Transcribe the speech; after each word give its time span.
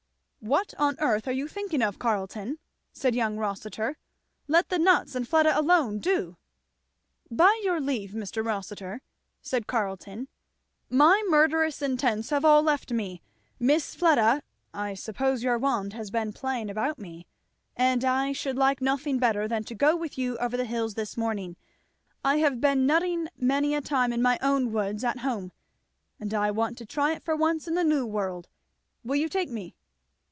"What 0.43 0.73
on 0.79 0.95
earth 0.97 1.27
are 1.27 1.31
you 1.31 1.47
thinking 1.47 1.83
of, 1.83 1.99
Carleton?" 1.99 2.57
said 2.93 3.13
young 3.13 3.37
Rossitur. 3.37 3.99
"Let 4.47 4.69
the 4.69 4.79
nuts 4.79 5.13
and 5.13 5.27
Fleda 5.27 5.55
alone, 5.55 5.99
do!" 5.99 6.35
"By 7.29 7.61
your 7.63 7.79
leave, 7.79 8.13
Mr. 8.13 8.43
Rossitur," 8.43 9.03
said 9.43 9.67
Carleton. 9.67 10.29
"My 10.89 11.21
murderous 11.29 11.83
intents 11.83 12.31
have 12.31 12.43
all 12.43 12.63
left 12.63 12.89
me, 12.91 13.21
Miss 13.59 13.93
Fleda, 13.93 14.41
I 14.73 14.95
suppose 14.95 15.43
your 15.43 15.59
wand 15.59 15.93
has 15.93 16.09
been 16.09 16.33
playing 16.33 16.71
about 16.71 16.97
me 16.97 17.27
and 17.77 18.03
I 18.03 18.31
should 18.31 18.57
like 18.57 18.81
nothing 18.81 19.19
better 19.19 19.47
than 19.47 19.63
to 19.65 19.75
go 19.75 19.95
with 19.95 20.17
you 20.17 20.39
over 20.39 20.57
the 20.57 20.65
hills 20.65 20.95
this 20.95 21.15
morning. 21.15 21.55
I 22.25 22.37
have 22.37 22.59
been 22.59 22.79
a 22.79 22.83
nutting 22.83 23.27
many 23.37 23.75
a 23.75 23.81
time 23.81 24.11
in 24.11 24.23
my 24.23 24.39
own 24.41 24.71
woods 24.71 25.03
at 25.03 25.19
home, 25.19 25.51
and 26.19 26.33
I 26.33 26.49
want 26.49 26.79
to 26.79 26.85
try 26.87 27.11
it 27.13 27.21
for 27.21 27.35
once 27.35 27.67
in 27.67 27.75
the 27.75 27.83
New 27.83 28.07
World. 28.07 28.47
Will 29.03 29.15
you 29.17 29.29
take 29.29 29.51
me?" 29.51 29.75